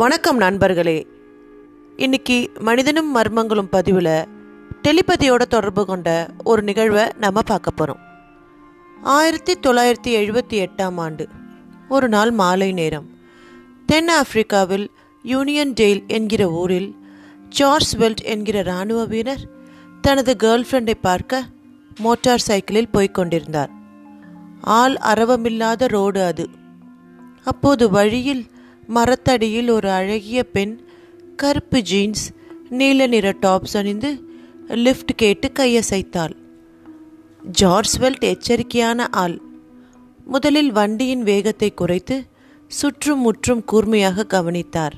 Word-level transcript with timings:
வணக்கம் 0.00 0.36
நண்பர்களே. 0.36 1.06
இன்னைக்கு 1.96 2.50
மனிதனும் 2.58 3.16
மர்மங்களும் 3.16 3.68
பதிவில் 3.70 4.28
டெலிபதியோட 4.82 5.42
தொடர்பு 5.42 5.86
கொண்ட 5.86 6.28
ஒரு 6.44 6.62
நிகழ்வை 6.62 7.04
நம்ம 7.18 7.42
பார்க்க 7.42 7.70
போகிறோம் 7.70 8.02
ஆயிரத்தி 9.02 9.52
தொள்ளாயிரத்தி 9.52 10.12
எழுபத்தி 10.22 10.66
எட்டாம் 10.66 10.96
ஆண்டு 10.96 11.28
ஒரு 11.88 12.08
நாள் 12.08 12.30
மாலை 12.30 12.72
நேரம். 12.72 13.08
தென் 13.86 14.08
ஆப்பிரிக்காவில் 14.08 14.90
யூனியன் 15.22 15.72
டெயில் 15.72 16.06
என்கிற 16.06 16.50
ஊரில் 16.50 16.96
ஜார்ஜ் 17.48 17.96
வெல்ட் 17.96 18.22
என்கிற 18.22 18.58
இராணுவ 18.58 19.04
வீரர் 19.04 19.44
தனது 20.00 20.36
கேர்ள் 20.42 20.64
ஃப்ரெண்டை 20.70 20.94
பார்க்க 21.00 21.42
மோட்டார் 22.00 22.46
சைக்கிளில் 22.48 22.92
போய்க்கொண்டிருந்தார் 22.92 23.70
ஆள் 24.60 24.94
அரவமில்லாத 24.94 25.86
ரோடு 25.86 26.22
அது. 26.22 26.48
அப்போது 27.44 27.90
வழியில் 27.90 28.46
மரத்தடியில் 28.90 29.68
ஒரு 29.68 29.90
அழகிய 29.90 30.44
பெண் 30.44 30.72
கருப்பு 31.36 31.82
ஜீன்ஸ் 31.82 32.24
நீல 32.70 33.06
நிற 33.06 33.36
டாப்ஸ் 33.42 33.76
அணிந்து 33.76 34.10
லிஃப்ட் 34.68 35.12
கேட்டு 35.14 35.50
கையசைத்தாள். 35.58 36.34
ஜார்ஜ் 37.42 37.94
வெல்ட் 37.98 38.24
எச்சரிக்கையான 38.24 39.06
ஆள். 39.10 39.40
முதலில் 40.24 40.72
வண்டியின் 40.72 41.22
வேகத்தை 41.22 41.74
குறைத்து 41.74 42.16
சுற்றும் 42.68 43.20
முற்றும் 43.20 43.64
கூர்மையாக 43.64 44.26
கவனித்தார். 44.26 44.96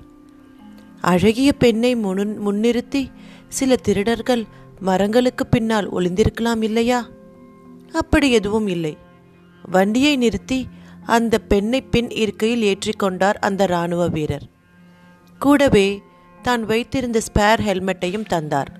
அழகிய 1.01 1.53
பெண்ணை 1.53 1.95
முன் 1.97 2.35
முன்னிறுத்தி 2.47 3.03
சில 3.49 3.77
திருடர்கள் 3.77 4.45
மரங்களுக்கு 4.81 5.47
பின்னால் 5.47 5.93
ஒளிந்திருக்கலாம் 5.93 6.63
இல்லையா? 6.63 7.09
அப்படி 7.93 8.31
எதுவும் 8.31 8.67
இல்லை. 8.67 8.97
வண்டியை 9.71 10.17
நிறுத்தி 10.17 10.67
அந்த 11.05 11.39
பெண்ணை 11.39 11.81
பின் 11.81 12.11
இருக்கையில் 12.11 12.63
ஏற்றிக்கொண்டார் 12.63 13.35
அந்த 13.35 13.65
இராணுவ 13.65 14.09
வீரர். 14.09 14.47
கூடவே 15.39 16.03
தான் 16.43 16.65
வைத்திருந்த 16.65 17.21
ஸ்பேர் 17.21 17.61
ஹெல்மெட்டையும் 17.67 18.27
தந்தார். 18.27 18.73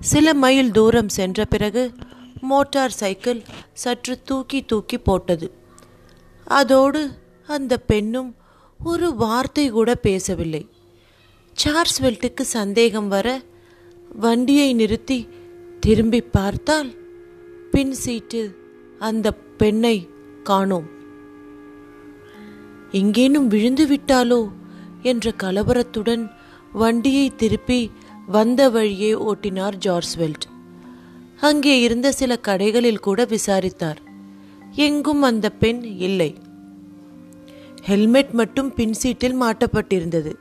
சில 0.00 0.34
மைல் 0.34 0.70
தூரம் 0.70 1.08
சென்ற 1.08 1.44
பிறகு 1.44 1.92
மோட்டார் 2.40 2.90
சைக்கிள் 2.90 3.42
சற்று 3.72 4.22
தூக்கி 4.22 4.64
தூக்கி 4.64 4.98
போட்டது. 4.98 5.50
அதோடு 6.44 7.10
அந்த 7.46 7.78
பெண்ணும் 7.78 8.36
ஒரு 8.80 9.14
வார்த்தை 9.14 9.70
கூட 9.70 9.94
பேசவில்லை. 9.94 10.68
சார்ஸ் 11.52 12.02
வெல்ட்டுக்கு 12.02 12.40
சந்தேகம் 12.40 13.08
வர 13.08 13.42
வண்டியை 14.08 14.72
நிறுத்தி 14.72 15.28
திரும்பி 15.80 16.20
பார்த்தால் 16.20 16.90
பின் 17.70 17.92
சீட்டில் 17.92 18.56
அந்த 18.98 19.32
பெண்ணை 19.32 20.08
காணோம். 20.42 20.90
எங்கேனும் 22.92 23.46
விழுந்து 23.46 23.84
விட்டாலோ? 23.86 24.40
என்ற 25.02 25.32
கலவரத்துடன் 25.42 26.30
வண்டியை 26.72 27.32
திருப்பி 27.36 27.90
வந்த 28.26 28.70
வழியே 28.70 29.12
ஓட்டினார் 29.12 29.76
ஜார்ஸ்வெல்ட் 29.84 30.46
அங்கே 31.40 31.80
இருந்த 31.80 32.12
சில 32.12 32.38
கடைகளில் 32.48 32.98
கூட 32.98 33.24
விசாரித்தார். 33.24 34.00
எங்கும் 34.70 35.22
அந்த 35.22 35.50
பெண் 35.50 35.82
இல்லை. 35.82 36.34
ஹெல்மெட் 37.82 38.30
மட்டும் 38.30 38.74
பின் 38.74 38.92
சீட்டில் 38.92 39.40
மாட்டப்பட்டிருந்தது. 39.40 40.32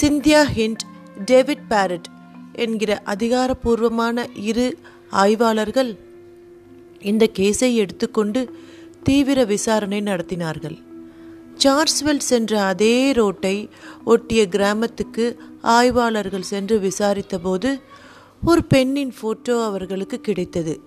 சிந்தியா 0.00 0.42
ஹிண்ட் 0.56 0.84
டேவிட் 1.24 1.66
பேரட் 1.70 2.08
என்கிற 2.52 3.02
அதிகாரப்பூர்வமான 3.04 4.26
இரு 4.34 4.78
ஆய்வாளர்கள் 5.10 5.98
இந்த 7.00 7.28
கேஸை 7.38 7.74
எடுத்துக்கொண்டு 7.74 8.40
தீவிர 9.02 9.44
விசாரணை 9.44 10.00
நடத்தினார்கள். 10.00 10.82
சார்ஸ்வெல் 11.54 12.18
சென்ற 12.18 12.62
அதே 12.62 13.12
ரோட்டை 13.12 13.68
ஒட்டிய 14.04 14.48
கிராமத்துக்கு 14.48 15.38
ஆய்வாளர்கள் 15.62 16.42
சென்று 16.42 16.78
விசாரித்தபோது 16.80 17.80
ஒரு 18.44 18.64
பெண்ணின் 18.64 19.12
போட்டோ 19.20 19.64
அவர்களுக்கு 19.64 20.20
கிடைத்தது. 20.20 20.80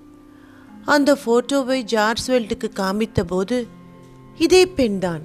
அந்த 0.86 1.18
போட்டோவை 1.26 1.80
ஜார்ஸ்வெல்டுக்கு 1.94 2.70
காமித்தபோது 2.76 3.68
இதே 4.38 4.66
பெண்தான் 4.66 5.22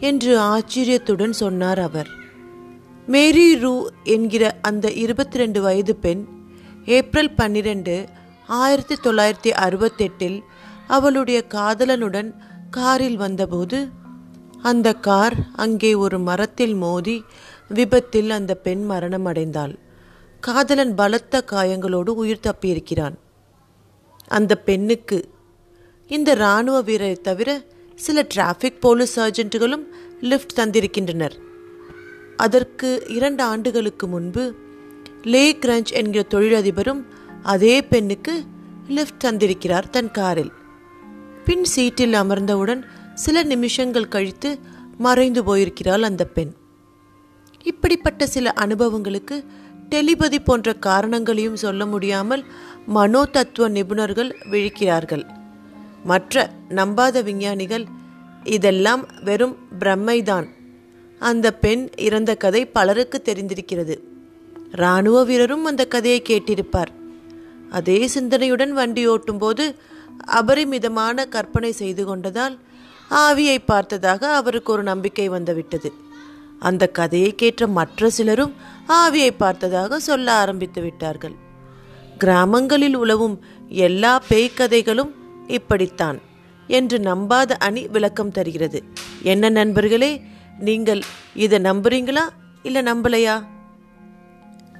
என்று 0.00 0.38
ஆச்சரியத்துடன் 0.38 1.32
சொன்னார் 1.32 1.78
அவர். 1.78 2.08
மேரி 3.06 3.56
ரூ 3.56 3.88
என்கிற 4.04 4.58
அந்த 4.62 4.90
இருபத்தி 4.90 5.38
ரெண்டு 5.38 5.60
வயது 5.60 5.96
பெண் 5.96 6.26
ஏப்ரல் 6.84 7.30
பன்னிரெண்டு 7.30 8.06
ஆயிரத்தி 8.46 8.94
தொள்ளாயிரத்தி 8.94 9.50
அறுபத்தெட்டில் 9.66 10.40
அவளுடைய 10.86 11.44
காதலனுடன் 11.48 12.34
காரில் 12.70 13.16
வந்தபோது 13.16 13.88
அந்த 14.62 14.94
கார் 14.94 15.36
அங்கே 15.54 15.94
ஒரு 15.94 16.18
மரத்தில் 16.18 16.74
மோதி 16.74 17.24
விபத்தில் 17.68 18.30
அந்த 18.30 18.54
பெண் 18.54 18.84
மரணம் 18.84 19.26
அடைந்தாள் 19.26 19.74
காதலன் 20.40 20.94
பலத்த 20.94 21.44
காயங்களோடு 21.50 22.08
உயிர் 22.08 22.44
தப்பியிருக்கிறான். 22.46 23.14
அந்த 24.28 24.56
பெண்ணுக்கு 24.56 25.28
இந்த 26.08 26.34
இராணுவ 26.34 26.80
வீரரை 26.80 27.14
தவிர 27.14 27.64
சில 27.94 28.26
டிராஃபிக் 28.34 28.80
போலீஸ் 28.80 29.20
சர்ஜென்ட்டுகளும் 29.20 29.84
லிஃப்ட் 30.20 30.58
தந்திருக்கின்றனர். 30.58 31.32
அதற்கு 32.36 33.02
இரண்டு 33.08 33.42
ஆண்டுகளுக்கு 33.42 34.06
முன்பு 34.06 34.54
லே 35.22 35.56
கிரஞ்ச் 35.56 35.92
என்கிற 35.92 36.24
தொழிலதிபரும் 36.30 37.02
அதே 37.42 37.82
பெண்ணுக்கு 37.82 38.44
லிஃப்ட் 38.88 39.24
தந்திருக்கிறார் 39.24 39.90
தன் 39.90 40.10
காரில். 40.10 40.52
பின் 41.46 41.64
சீட்டில் 41.64 42.12
அமர்ந்தவுடன் 42.12 42.80
சில 43.14 43.42
நிமிஷங்கள் 43.42 44.08
கழித்து 44.08 44.58
மறைந்து 44.98 45.44
போயிருக்கிறாள் 45.44 46.02
அந்த 46.02 46.24
பெண். 46.24 46.52
இப்படிப்பட்ட 47.62 48.26
சில 48.26 48.52
அனுபவங்களுக்கு 48.52 49.44
டெலிபதி 49.90 50.38
போன்ற 50.44 50.74
காரணங்களையும் 50.74 51.56
சொல்ல 51.56 51.86
முடியாமல் 51.86 52.44
மனோ 52.86 53.24
தத்துவ 53.24 53.68
நிபுணர்கள் 53.68 54.30
விழிக்கிறார்கள். 54.50 55.24
மற்ற 56.04 56.50
நம்பாத 56.68 57.22
விஞ்ஞானிகள் 57.22 57.86
இதெல்லாம் 58.44 59.06
வெறும் 59.24 59.56
பிரம்மைதான். 59.78 60.48
அந்த 61.18 61.54
பெண் 61.54 61.88
இறந்த 61.96 62.34
கதை 62.34 62.66
பலருக்கு 62.66 63.22
தெரிந்திருக்கிறது. 63.24 63.96
இராணுவ 64.72 65.24
வீரரும் 65.24 65.64
அந்த 65.64 65.84
கதையை 65.86 66.22
கேட்டிருப்பார். 66.22 66.92
அதே 67.70 68.10
சிந்தனையுடன் 68.14 68.68
வண்டி 68.68 69.08
ஓட்டும்போது 69.08 69.74
அபரிமிதமான 70.24 71.24
கற்பனை 71.24 71.72
செய்து 71.72 72.16
கொண்டதால் 72.16 72.58
ஆவியை 73.10 73.58
பார்த்ததாக 73.66 74.34
அவருக்கு 74.34 74.72
ஒரு 74.72 74.82
நம்பிக்கை 74.82 75.28
வந்துவிட்டது. 75.28 75.92
அந்த 76.58 76.86
கதையை 76.86 77.34
கேட்ட 77.34 77.66
மற்ற 77.66 78.10
சிலரும் 78.10 78.54
ஆவியை 78.88 79.30
பார்த்ததாக 79.36 80.00
சொல்ல 80.00 80.32
ஆரம்பித்து 80.32 80.82
விட்டார்கள். 80.82 81.34
கிராமங்களில் 82.18 82.96
உலவும் 82.96 83.44
எல்லா 83.68 84.22
பேய்க்கதைகளும் 84.28 85.10
இப்படித்தான் 85.46 86.20
என்று 86.66 86.98
நம்பாத 86.98 87.50
அணி 87.50 87.86
விளக்கம் 87.86 88.30
தருகிறது. 88.30 88.82
என்ன 89.22 89.48
நண்பர்களே 89.48 90.20
நீங்கள் 90.58 91.02
இதை 91.34 91.58
நம்புறீங்களா 91.58 92.22
இல்லை 92.62 92.82
நம்பலையா? 92.82 93.46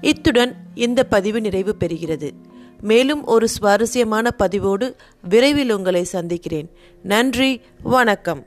இத்துடன் 0.01 0.57
இந்த 0.75 1.05
பதிவு 1.05 1.41
நிறைவு 1.41 1.77
பெறுகிறது. 1.81 2.33
மேலும் 2.81 3.25
ஒரு 3.25 3.49
சுவாரஸ்யமான 3.49 4.31
பதிவோடு 4.31 4.97
விரைவில் 5.23 5.71
உங்களை 5.71 6.05
சந்திக்கிறேன். 6.05 6.71
நன்றி 7.03 7.61
வணக்கம். 7.83 8.47